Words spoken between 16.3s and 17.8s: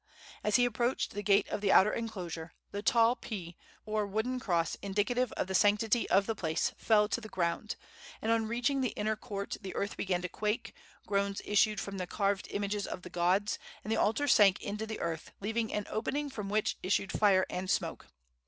from which issued fire and